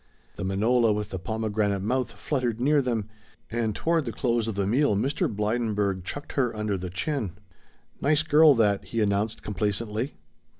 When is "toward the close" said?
3.75-4.47